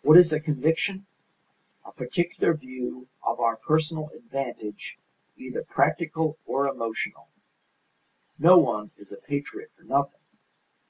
What 0.00 0.16
is 0.16 0.32
a 0.32 0.40
conviction? 0.40 1.04
A 1.84 1.92
particular 1.92 2.54
view 2.54 3.08
of 3.22 3.40
our 3.40 3.56
personal 3.58 4.08
advantage 4.16 4.98
either 5.36 5.62
practical 5.64 6.38
or 6.46 6.66
emotional. 6.66 7.28
No 8.38 8.56
one 8.56 8.90
is 8.96 9.12
a 9.12 9.18
patriot 9.18 9.70
for 9.76 9.82
nothing. 9.82 10.22